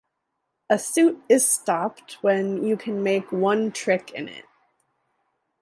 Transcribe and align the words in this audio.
A 0.67 0.79
suit 0.79 1.21
is 1.29 1.47
stopped 1.47 2.13
when 2.23 2.63
you 2.65 2.75
can 2.75 3.03
make 3.03 3.31
one 3.31 3.71
trick 3.71 4.09
in 4.09 4.27
it. 4.29 4.45